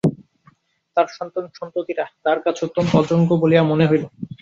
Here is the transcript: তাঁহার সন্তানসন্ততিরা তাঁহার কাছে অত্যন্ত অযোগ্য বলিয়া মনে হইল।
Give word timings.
তাঁহার 0.97 1.09
সন্তানসন্ততিরা 1.17 2.05
তাঁহার 2.23 2.39
কাছে 2.41 2.61
অত্যন্ত 2.65 2.91
অযোগ্য 2.95 3.29
বলিয়া 3.41 3.63
মনে 3.63 3.85
হইল। 3.89 4.03